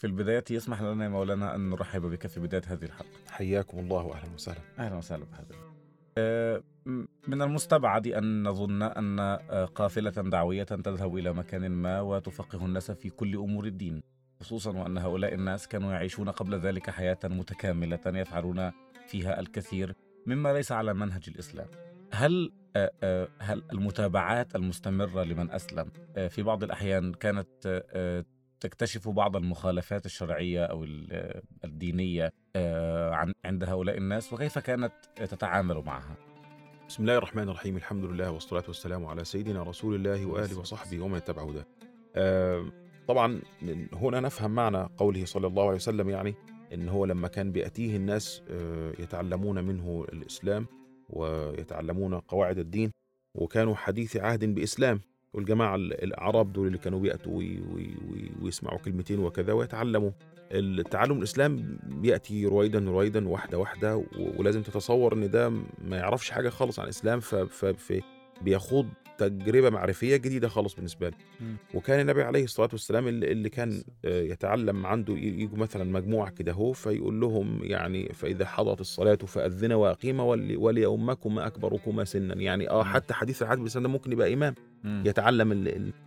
في 0.00 0.06
البداية 0.06 0.44
يسمح 0.50 0.82
لنا 0.82 1.04
يا 1.04 1.08
مولانا 1.08 1.54
أن 1.54 1.70
نرحب 1.70 2.02
بك 2.02 2.26
في 2.26 2.40
بداية 2.40 2.62
هذه 2.66 2.84
الحلقة. 2.84 3.10
حياكم 3.28 3.78
الله 3.78 4.04
واهلا 4.04 4.34
وسهلا. 4.34 4.60
أهلا 4.78 4.96
وسهلا 4.96 5.24
بحضرتك 5.24 5.58
آه، 6.18 6.62
من 7.28 7.42
المستبعد 7.42 8.06
أن 8.06 8.42
نظن 8.48 8.82
أن 8.82 9.18
آه، 9.18 9.64
قافلة 9.64 10.10
دعوية 10.10 10.62
تذهب 10.62 11.16
إلى 11.16 11.32
مكان 11.32 11.70
ما 11.70 12.00
وتفقه 12.00 12.66
الناس 12.66 12.90
في 12.90 13.10
كل 13.10 13.36
أمور 13.36 13.66
الدين 13.66 14.02
خصوصا 14.40 14.70
وأن 14.70 14.98
هؤلاء 14.98 15.34
الناس 15.34 15.68
كانوا 15.68 15.92
يعيشون 15.92 16.30
قبل 16.30 16.58
ذلك 16.58 16.90
حياة 16.90 17.18
متكاملة 17.24 18.00
يفعلون 18.06 18.70
فيها 19.06 19.40
الكثير 19.40 19.94
مما 20.26 20.52
ليس 20.52 20.72
على 20.72 20.94
منهج 20.94 21.24
الإسلام. 21.28 21.66
هل 22.12 22.52
آه، 22.76 23.28
هل 23.38 23.62
المتابعات 23.72 24.56
المستمرة 24.56 25.22
لمن 25.22 25.50
أسلم 25.50 25.90
في 26.28 26.42
بعض 26.42 26.64
الأحيان 26.64 27.12
كانت 27.12 27.82
تكتشف 28.60 29.08
بعض 29.08 29.36
المخالفات 29.36 30.06
الشرعية 30.06 30.64
أو 30.64 30.84
ال- 30.84 31.42
الدينية 31.64 32.32
آه، 32.56 33.10
عن 33.14 33.32
عند 33.44 33.64
هؤلاء 33.64 33.96
الناس 33.98 34.32
وكيف 34.32 34.58
كانت 34.58 34.92
تتعامل 35.16 35.82
معها؟ 35.86 36.16
بسم 36.88 37.02
الله 37.02 37.16
الرحمن 37.18 37.42
الرحيم 37.42 37.76
الحمد 37.76 38.04
لله 38.04 38.30
والصلاة 38.30 38.64
والسلام 38.68 39.06
على 39.06 39.24
سيدنا 39.24 39.62
رسول 39.62 39.94
الله 39.94 40.26
وآله 40.26 40.58
وصحبه 40.58 41.00
ومن 41.00 41.16
اتبع 41.16 41.42
هداه 41.42 41.66
آه، 42.16 42.72
طبعا 43.08 43.40
هنا 43.92 44.20
نفهم 44.20 44.50
معنى 44.50 44.88
قوله 44.96 45.24
صلى 45.24 45.46
الله 45.46 45.62
عليه 45.64 45.74
وسلم 45.74 46.10
يعني 46.10 46.34
إن 46.74 46.88
هو 46.88 47.04
لما 47.04 47.28
كان 47.28 47.52
بيأتيه 47.52 47.96
الناس 47.96 48.42
آه، 48.50 48.92
يتعلمون 48.98 49.64
منه 49.64 50.06
الإسلام 50.12 50.66
ويتعلمون 51.08 52.14
قواعد 52.14 52.58
الدين 52.58 52.90
وكانوا 53.34 53.74
حديث 53.74 54.16
عهد 54.16 54.44
بإسلام. 54.44 55.00
والجماعة 55.34 55.74
ال- 55.74 56.04
الأعراب 56.04 56.52
دول 56.52 56.66
اللي 56.66 56.78
كانوا 56.78 57.00
بيأتوا 57.00 57.32
وي- 57.38 57.60
وي- 57.60 57.96
وي- 58.10 58.30
ويسمعوا 58.42 58.78
كلمتين 58.78 59.18
وكذا 59.18 59.52
ويتعلموا. 59.52 60.10
التعلم 60.52 61.18
الإسلام 61.18 61.78
بيأتي 61.86 62.46
رويدا 62.46 62.78
رويدا 62.78 63.28
واحدة 63.28 63.58
واحدة 63.58 64.04
ولازم 64.38 64.62
تتصور 64.62 65.12
إن 65.14 65.30
ده 65.30 65.48
ما 65.84 65.96
يعرفش 65.96 66.30
حاجة 66.30 66.48
خالص 66.48 66.78
عن 66.78 66.84
الإسلام 66.84 67.20
ف- 67.20 67.34
تجربة 69.22 69.70
معرفية 69.70 70.16
جديدة 70.16 70.48
خالص 70.48 70.74
بالنسبة 70.74 71.08
له 71.08 71.14
مم. 71.40 71.56
وكان 71.74 72.00
النبي 72.00 72.22
عليه 72.22 72.44
الصلاة 72.44 72.68
والسلام 72.72 73.08
اللي 73.08 73.32
اللي 73.32 73.48
كان 73.48 73.82
آه، 74.04 74.22
يتعلم 74.22 74.86
عنده 74.86 75.14
يجوا 75.16 75.58
مثلا 75.58 75.84
مجموعة 75.84 76.30
كده 76.30 76.52
هو 76.52 76.72
فيقول 76.72 77.20
لهم 77.20 77.58
يعني 77.62 78.12
فإذا 78.12 78.46
حضرت 78.46 78.80
الصلاة 78.80 79.14
فأذن 79.14 79.72
وأقيم 79.72 80.20
ول- 80.20 80.56
وليؤمكما 80.56 81.46
أكبركما 81.46 82.04
سنا. 82.04 82.34
يعني 82.34 82.70
آه. 82.70 82.84
حتى 82.84 83.14
حديث 83.14 83.42
العهد 83.42 83.58
بالإسلام 83.58 83.82
ده 83.82 83.88
ممكن 83.88 84.12
يبقى 84.12 84.34
إمام. 84.34 84.54
يتعلم 84.84 85.52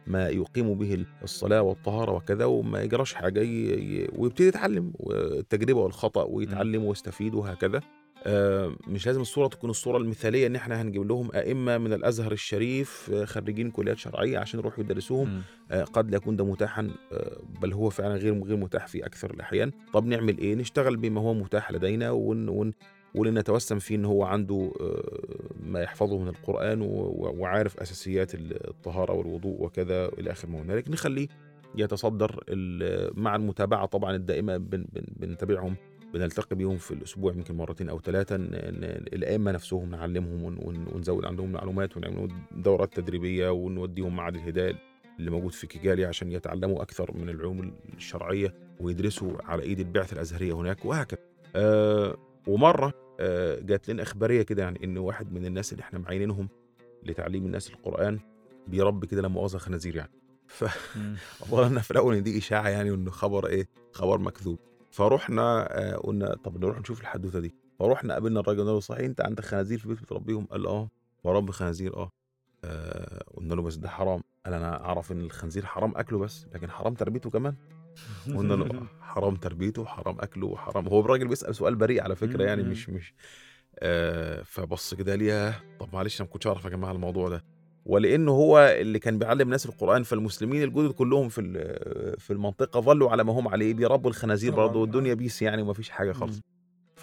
ما 0.08 0.30
يقيم 0.30 0.74
به 0.74 1.06
الصلاة 1.24 1.62
والطهارة 1.62 2.12
وكذا 2.12 2.46
وما 2.46 2.82
يجراش 2.82 3.14
ي- 3.42 4.08
ويبتدي 4.16 4.48
يتعلم. 4.48 4.94
التجربة 5.12 5.80
والخطأ 5.80 6.24
ويتعلم 6.24 6.84
ويستفيد 6.84 7.34
وهكذا. 7.36 7.82
مش 8.88 9.08
لازم 9.08 9.22
الصورة 9.22 9.48
تكون 9.48 9.70
الصورة 9.70 9.98
المثالية 9.98 10.48
إن 10.48 10.56
إحنا 10.56 10.82
هنجيب 10.82 11.04
لهم 11.08 11.32
أئمة 11.36 11.78
من 11.78 11.94
الأزهر 11.94 12.32
الشريف 12.32 13.10
آه، 13.14 13.26
خريجين 13.26 13.72
كليات 13.72 13.98
شرعية 13.98 14.38
عشان 14.40 14.60
يروحوا 14.60 14.84
يدرسوهم. 14.84 15.42
آه، 15.72 15.84
قد 15.84 16.10
لا 16.12 16.18
يكون 16.18 16.36
ده 16.36 16.46
متاحا 16.46 16.90
آه، 17.12 17.38
بل 17.62 17.74
هو 17.74 17.90
فعلا 17.90 18.16
غير 18.16 18.44
غير 18.44 18.58
متاح 18.58 18.88
في 18.88 19.06
أكثر 19.06 19.32
الأحيان. 19.32 19.72
طب 19.94 20.06
نعمل 20.06 20.38
إيه؟ 20.38 20.56
نشتغل 20.56 20.98
بما 20.98 21.22
هو 21.22 21.34
متاح 21.34 21.72
لدينا 21.72 22.12
ون 22.12 22.50
ون 22.50 22.74
ولنتوسم 23.16 23.80
فيه 23.80 23.96
إن 23.96 24.06
هو 24.06 24.24
عنده 24.24 24.72
آه، 24.82 25.04
ما 25.64 25.82
يحفظه 25.82 26.18
من 26.18 26.28
القرآن 26.28 26.82
وعارف 26.82 27.78
أساسيات 27.80 28.32
الطهارة 28.36 29.14
والوضوء 29.14 29.62
وكذا 29.62 30.06
إلى 30.06 30.32
آخر 30.32 30.48
ما 30.50 30.62
هنالك 30.62 30.90
نخليه 30.90 31.28
يتصدر 31.76 32.44
مع 33.16 33.36
المتابعة 33.36 33.86
طبعا 33.86 34.16
الدائمة 34.16 34.58
بن- 34.58 34.86
بن- 34.94 35.06
بنتابعهم. 35.28 35.76
بنلتقي 36.14 36.56
بيهم 36.56 36.78
في 36.78 36.92
الأسبوع 36.94 37.34
يمكن 37.34 37.56
مرتين 37.58 37.90
أو 37.90 38.00
ثلاثة 38.00 38.36
الأئمة 38.36 39.52
نفسهم 39.52 39.90
نعلمهم 39.90 40.44
ون- 40.44 40.58
ون- 40.62 40.88
ونزود 40.94 41.26
عندهم 41.26 41.52
معلومات 41.52 41.98
ونعمل 41.98 42.32
دورات 42.52 42.94
تدريبية 42.94 43.50
ونوديهم 43.50 44.16
معهد 44.16 44.36
الهداية 44.36 44.76
اللي 45.20 45.32
موجود 45.32 45.52
في 45.52 45.68
كيجالي 45.68 46.06
عشان 46.06 46.32
يتعلموا 46.32 46.82
أكثر 46.82 47.18
من 47.18 47.30
العلوم 47.30 47.76
الشرعية 47.98 48.54
ويدرسوا 48.80 49.32
على 49.44 49.64
إيد 49.64 49.80
البعثة 49.80 50.14
الأزهرية 50.14 50.54
هناك 50.54 50.86
وهكذا. 50.86 51.20
أه 51.56 52.18
ومرة 52.48 52.94
آه، 53.20 53.60
جات 53.60 53.90
لنا 53.90 54.04
إخبارية 54.04 54.42
كده 54.42 54.64
يعني 54.64 54.84
إن 54.84 54.98
واحد 54.98 55.34
من 55.34 55.46
الناس 55.46 55.74
اللي 55.74 55.82
إحنا 55.84 56.00
معينينهم 56.00 56.50
لتعليم 57.04 57.46
الناس 57.46 57.70
القرآن 57.70 58.20
بيربي 58.68 59.08
كده 59.08 59.22
لا 59.22 59.28
مؤاخذة 59.28 59.58
خنازير 59.58 59.96
يعني 59.96 60.12
ف 60.48 60.64
مم. 60.98 61.16
ظننا 61.52 61.80
في 61.82 61.92
الأول 61.92 62.16
إن 62.16 62.24
دي 62.24 62.38
إشاعة 62.38 62.70
يعني 62.70 62.92
وإنه 62.92 63.12
خبر 63.12 63.48
إيه 63.48 63.68
خبر 63.92 64.18
مكذوب 64.18 64.60
فرحنا 64.94 65.68
آه، 65.80 65.96
قلنا 65.96 66.36
طب 66.36 66.58
نروح 66.58 66.80
نشوف 66.80 67.02
الحدوتة 67.02 67.40
دي. 67.40 67.56
فرحنا 67.80 68.14
قابلنا 68.14 68.40
الراجل 68.40 68.60
قلنا 68.60 68.72
له 68.72 68.80
صحيح 68.80 69.06
انت 69.06 69.22
عندك 69.22 69.46
خنازير 69.46 69.78
في 69.80 69.86
البيت 69.86 70.02
بتربيهم؟ 70.04 70.46
قال 70.46 70.68
آه. 70.68 70.90
بربي 71.24 71.52
خنازير 71.52 71.96
آه. 71.98 72.10
آه، 72.64 73.24
قلنا 73.34 73.54
له 73.54 73.62
بس 73.62 73.76
ده 73.76 73.90
حرام. 73.90 74.22
قال 74.46 74.54
أنا 74.54 74.86
أعرف 74.86 75.12
إن 75.12 75.22
الخنزير 75.22 75.66
حرام 75.66 75.94
أكله 75.96 76.20
بس 76.20 76.46
لكن 76.54 76.72
حرام 76.72 76.94
تربيته 76.94 77.30
كمان؟ 77.30 77.56
قلنا 78.36 78.54
له 78.54 78.66
آه، 78.82 78.88
حرام 79.02 79.36
تربيته 79.36 79.86
حرام 79.86 80.18
أكله 80.20 80.48
وحرام 80.48 80.88
هو 80.88 81.00
الراجل 81.00 81.28
بيسأل 81.28 81.56
سؤال 81.56 81.76
بريء 81.76 82.04
على 82.04 82.16
فكرة 82.16 82.44
يعني. 82.44 82.64
مش 82.64 82.90
مش 82.90 83.14
آه 83.80 84.42
فبص 84.42 84.94
كده 84.94 85.16
ليها 85.16 85.62
طب 85.80 85.90
معلش 85.94 86.22
أنا 86.22 86.28
ما 86.28 86.34
كنتش 86.34 86.48
أعرف 86.48 86.66
يا 86.66 86.70
جماعة 86.70 86.92
الموضوع 86.92 87.30
ده. 87.30 87.44
ولأنه 87.86 88.32
هو 88.32 88.60
اللي 88.82 89.00
كان 89.00 89.20
بيعلم 89.20 89.50
ناس 89.50 89.66
القرآن 89.66 90.04
فالمسلمين 90.04 90.64
الجدد 90.64 90.92
كلهم 90.92 91.30
في 91.30 91.42
في 92.20 92.34
المنطقة 92.34 92.80
ظلوا 92.80 93.10
على 93.12 93.24
ما 93.24 93.34
هم 93.34 93.48
عليه 93.48 93.74
بيربوا 93.74 94.10
الخنازير. 94.10 94.52
برضه 94.56 94.80
والدنيا 94.80 95.14
بيس 95.14 95.42
يعني 95.42 95.62
وما 95.62 95.74
فيش 95.74 95.90
حاجة 95.90 96.12
خالص 96.12 96.40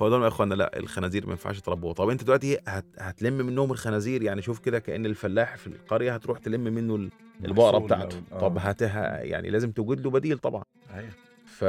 لهم 0.00 0.22
يا 0.22 0.28
إخوانا 0.28 0.54
لأ 0.54 0.76
الخنازير 0.78 1.26
ما 1.26 1.30
ينفعش 1.32 1.60
تربوها 1.60 1.92
طب 1.92 2.08
أنت 2.08 2.24
دلوقتي 2.24 2.58
هت 2.68 2.84
هتلم 2.98 3.34
منهم 3.46 3.72
الخنازير 3.72 4.22
يعني 4.22 4.42
شوف 4.42 4.58
كده 4.58 4.78
كأن 4.78 5.06
الفلاح 5.06 5.56
في 5.56 5.66
القرية 5.66 6.14
هتروح 6.14 6.38
تلم 6.38 6.60
منه 6.60 6.94
ال- 6.96 7.10
البقرة 7.44 7.78
بتاعته 7.78 8.16
طب 8.40 8.58
آه. 8.58 8.60
هاتها 8.60 9.20
يعني 9.22 9.50
لازم 9.50 9.70
توجد 9.72 10.00
له 10.00 10.10
بديل 10.10 10.38
طبعا 10.38 10.62
أيوة. 10.94 11.10
ف... 11.46 11.64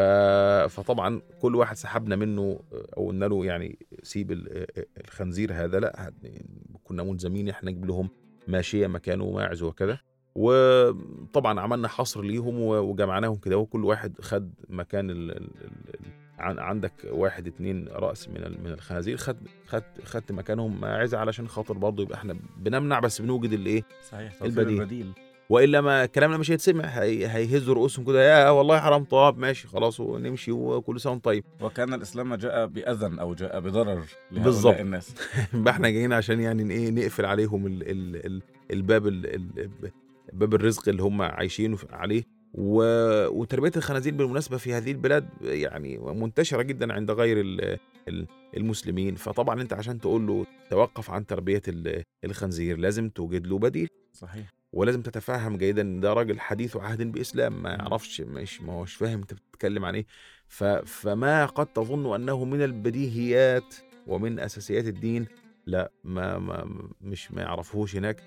فطبعا 0.76 1.22
كل 1.42 1.56
واحد 1.56 1.76
سحبنا 1.78 2.16
منه 2.16 2.60
أو 2.98 3.08
قلنا 3.08 3.26
له 3.26 3.46
يعني 3.46 3.80
سيب 4.04 4.32
ال- 4.32 4.66
الخنزير 5.06 5.54
هذا 5.54 5.80
لأ 5.80 6.14
كنا 6.84 7.04
ملزمين 7.04 7.50
إحنا 7.50 7.72
نجيب 7.72 7.86
لهم 7.86 8.10
ماشية 8.48 8.88
مكانه 8.88 9.24
وماعز 9.24 9.64
وكذا 9.64 9.98
وطبعا 10.36 11.60
عملنا 11.60 11.88
حصر 11.88 12.22
ليهم 12.22 12.60
وجمعناهم 12.62 13.36
كده. 13.36 13.58
وكل 13.58 13.86
واحد 13.86 14.22
خد 14.22 14.54
مكان 14.70 15.10
ال... 15.10 15.32
ال... 15.32 15.50
ال... 15.64 16.00
عن- 16.40 16.60
عندك 16.60 16.92
واحد 17.12 17.48
اتنين 17.48 17.88
رأس 17.88 18.30
من 18.30 18.42
من 18.64 18.72
الخنازير. 18.72 19.18
خد 19.18 19.38
خد 19.68 19.84
خدت 20.04 20.32
مكانهم 20.32 20.82
ماعز 20.82 21.16
علشان 21.16 21.48
خاطر 21.48 21.74
برضه 21.78 22.04
يبقى 22.04 22.18
إحنا 22.18 22.36
بنمنع 22.58 23.00
بس 23.00 23.22
بنوجد 23.22 23.54
الايه؟ 23.54 23.84
صحيح 24.10 24.42
البديل. 24.44 24.82
البديل. 24.82 25.12
وإلا 25.52 25.82
ما 25.82 26.06
كلامنا 26.06 26.38
مش 26.38 26.52
هيتسمع 26.52 26.86
هي- 26.86 27.28
هيهزوا 27.28 27.74
رؤوسهم 27.76 28.06
كده 28.06 28.24
يا 28.24 28.50
والله 28.50 28.80
حرام 28.80 29.04
طب 29.04 29.38
ماشي 29.38 29.68
خلاص 29.68 30.00
ونمشي 30.00 30.52
وكل 30.52 31.00
سنة 31.00 31.12
وأنت 31.12 31.26
طيب. 31.26 31.44
وكان 31.62 31.94
الإسلام 31.94 32.36
جاء 32.36 32.66
باذى 32.66 33.22
أو 33.22 33.34
جاء 33.34 33.60
بضرر 33.60 33.94
لهؤلاء 34.32 34.44
بالضبط. 34.46 34.76
الناس. 34.80 35.16
إحنا 35.70 35.90
جايين 35.90 36.14
عشان 36.14 36.40
يعني 36.40 36.74
إيه 36.74 36.90
نقفل 36.92 37.26
عليهم 37.26 37.68
ال 37.68 37.84
ال 37.92 38.26
ال 38.26 38.42
الباب 38.72 39.08
ال 39.08 39.36
ال 39.36 39.70
باب 40.34 40.54
الرزق 40.54 40.90
اللي 40.90 41.04
هم 41.04 41.22
عايشين 41.22 41.78
عليه. 41.90 42.24
و... 42.54 42.84
وتربية 43.28 43.72
الخنازير 43.78 44.14
بالمناسبة 44.14 44.58
في 44.58 44.74
هذه 44.74 44.92
البلاد 44.92 45.30
يعني 45.42 45.98
منتشرة 45.98 46.62
جدا 46.62 46.94
عند 46.94 47.12
غير 47.12 47.40
ال... 47.40 47.78
ال- 48.08 48.28
المسلمين. 48.58 49.16
فطبعا 49.16 49.62
أنت 49.62 49.74
عشان 49.74 50.00
تقول 50.00 50.28
له 50.28 50.46
توقف 50.70 51.12
عن 51.12 51.26
تربية 51.26 51.62
ال- 51.68 52.04
الخنزير 52.26 52.78
لازم 52.78 53.10
توجد 53.10 53.48
له 53.48 53.60
بديل. 53.60 53.88
صحيح. 54.14 54.61
ولازم 54.74 55.02
تتفهم 55.02 55.58
جيدا 55.58 55.82
إن 55.82 56.00
ده 56.00 56.14
راجل 56.14 56.40
حديث 56.40 56.78
عهد 56.78 57.02
بإسلام 57.12 57.64
ما 57.64 57.70
يعرفش 57.70 58.22
مش 58.22 58.62
ما 58.62 58.74
هوش 58.74 58.94
فاهم 58.96 59.20
أنت 59.20 59.34
بتتكلم 59.34 59.86
عن 59.86 59.96
إيه. 59.96 60.06
فما 60.86 61.46
قد 61.46 61.66
تظن 61.66 62.16
أنه 62.16 62.46
من 62.46 62.62
البديهيات 62.62 63.76
ومن 64.08 64.40
أساسيات 64.40 64.86
الدين 64.88 65.26
لا 65.66 65.92
ما, 66.04 66.40
ما 66.40 66.80
مش 67.02 67.32
ما 67.32 67.42
يعرفوش 67.42 67.96
هناك. 67.96 68.24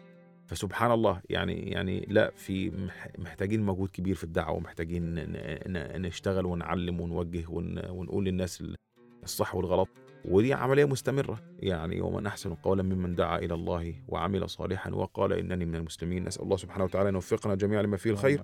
فسبحان 0.47 0.91
الله 0.91 1.21
يعني 1.31 1.71
يعني 1.71 2.07
لا 2.11 2.31
في 2.37 2.71
مح- 2.71 3.09
محتاجين 3.19 3.61
مجهود 3.63 3.89
كبير 3.91 4.15
في 4.15 4.25
الدعوة 4.25 4.61
محتاجين 4.61 5.15
ن- 5.15 5.31
ن- 5.67 6.03
نشتغل 6.03 6.47
ونعلم 6.47 7.01
ونوجه 7.01 7.45
ون- 7.49 7.91
ونقول 7.91 8.25
للناس 8.25 8.61
ال- 8.61 8.77
الصح 9.23 9.55
والغلط. 9.55 9.89
ودي 10.25 10.55
عملية 10.55 10.85
مستمرة. 10.85 11.39
يعني 11.59 12.01
ومن 12.01 12.27
أحسن 12.27 12.55
قولا 12.55 12.83
ممن 12.83 13.15
دعا 13.15 13.39
إلى 13.39 13.55
الله 13.55 13.95
وعمل 14.09 14.49
صالحا 14.49 14.91
وقال 14.91 15.33
إنني 15.33 15.65
من 15.65 15.75
المسلمين. 15.75 16.25
نسأل 16.25 16.43
الله 16.43 16.57
سبحانه 16.57 16.85
وتعالى 16.85 17.09
أن 17.09 17.15
يوفقنا 17.15 17.55
جميعا 17.55 17.83
لما 17.83 17.97
فيه 17.97 18.11
الخير. 18.11 18.41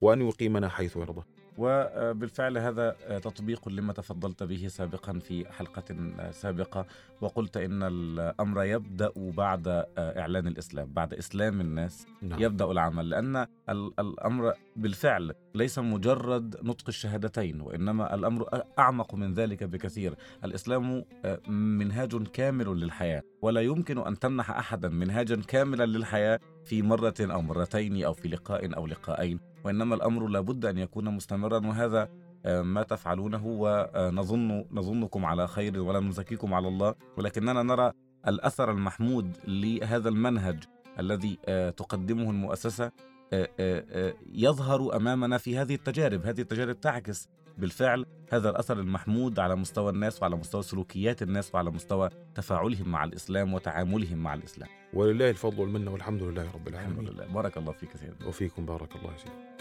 وأن 0.00 0.28
يقيمنا 0.28 0.68
حيث 0.68 0.96
يرضى. 0.96 1.22
وبالفعل 1.58 2.58
هذا 2.58 2.96
تطبيق 3.22 3.68
لما 3.68 3.92
تفضلت 3.92 4.42
به 4.42 4.68
سابقا 4.68 5.18
في 5.18 5.52
حلقة 5.52 5.84
سابقة 6.30 6.86
وقلت 7.20 7.56
إن 7.56 7.82
الأمر 7.82 8.64
يبدأ 8.64 9.10
بعد 9.16 9.84
إعلان 9.98 10.46
الإسلام 10.46 10.92
بعد 10.92 11.14
إسلام 11.14 11.60
الناس 11.60 12.06
نعم. 12.22 12.42
يبدأ 12.42 12.64
العمل 12.64 13.10
لأن 13.10 13.36
ال- 13.68 13.92
الأمر 14.00 14.52
بالفعل 14.76 15.32
ليس 15.54 15.78
مجرد 15.78 16.56
نطق 16.62 16.84
الشهادتين 16.88 17.60
وإنما 17.60 18.14
الأمر 18.14 18.62
أعمق 18.78 19.14
من 19.14 19.34
ذلك 19.34 19.64
بكثير 19.64 20.14
الإسلام 20.44 21.04
منهاج 21.48 22.26
كامل 22.26 22.66
للحياة 22.66 23.22
ولا 23.42 23.60
يمكن 23.60 23.98
أن 23.98 24.18
تمنح 24.18 24.50
أحدا 24.50 24.88
منهاجا 24.88 25.36
كاملا 25.48 25.86
للحياة 25.86 26.40
في 26.64 26.82
مرة 26.82 27.14
أو 27.20 27.42
مرتين 27.42 28.04
أو 28.04 28.12
في 28.12 28.28
لقاء 28.28 28.76
أو 28.76 28.86
لقاءين 28.86 29.40
وإنما 29.68 29.94
الأمر 29.94 30.26
لابد 30.26 30.64
أن 30.64 30.78
يكون 30.78 31.04
مستمرا 31.04 31.66
وهذا 31.66 32.08
آه، 32.46 32.62
ما 32.62 32.82
تفعلونه 32.82 33.42
ونظن 33.46 34.64
نظنكم 34.70 35.24
على 35.24 35.46
خير 35.46 35.80
ولا 35.80 36.00
نزكيكم 36.00 36.54
على 36.54 36.68
الله. 36.68 36.94
ولكننا 37.16 37.62
نرى 37.62 37.92
الأثر 38.28 38.70
المحمود 38.70 39.36
لهذا 39.48 40.08
المنهج 40.08 40.64
الذي 40.98 41.38
آه، 41.46 41.70
تقدمه 41.70 42.30
المؤسسة 42.30 42.92
آه، 43.32 44.14
يظهر 44.32 44.96
أمامنا 44.96 45.38
في 45.38 45.58
هذه 45.58 45.74
التجارب. 45.74 46.26
هذه 46.26 46.40
التجارب 46.40 46.80
تعكس 46.80 47.28
بالفعل 47.58 48.06
هذا 48.32 48.50
الأثر 48.50 48.80
المحمود 48.80 49.38
على 49.38 49.56
مستوى 49.56 49.90
الناس 49.90 50.22
وعلى 50.22 50.36
مستوى 50.36 50.62
سلوكيات 50.62 51.22
الناس 51.22 51.54
وعلى 51.54 51.70
مستوى 51.70 52.10
تفاعلهم 52.34 52.88
مع 52.88 53.04
الإسلام 53.04 53.54
وتعاملهم 53.54 54.18
مع 54.18 54.34
الإسلام. 54.34 54.68
ولله 54.94 55.30
الفضل 55.30 55.60
والمنة 55.60 55.92
والحمد 55.92 56.22
لله 56.22 56.42
رب 56.42 56.68
الحمد 56.68 56.68
العالمين 56.68 57.08
لله. 57.08 57.26
بارك 57.26 57.58
الله 57.58 57.72
فيك 57.72 57.96
سيدنا 57.96 58.28
وفيكم 58.28 58.66
بارك 58.66 58.96
الله 58.96 59.16
سيدي 59.16 59.57